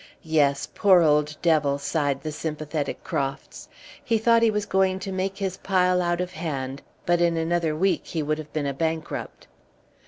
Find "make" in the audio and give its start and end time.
5.11-5.37